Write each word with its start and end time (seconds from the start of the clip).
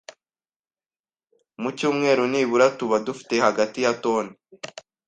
Mu 1.61 1.69
cyumweru 1.77 2.23
nibura 2.31 2.67
tuba 2.77 2.97
dufite 3.05 3.35
hagati 3.45 3.79
ya 3.85 3.91
toni 4.03 4.31